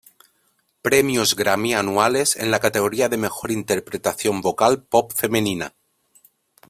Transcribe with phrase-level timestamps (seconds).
[0.81, 5.75] Premios Grammy Anuales en la categoría de Mejor Interpretación Vocal Pop Femenina.